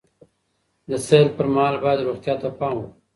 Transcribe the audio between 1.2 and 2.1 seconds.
پر مهال باید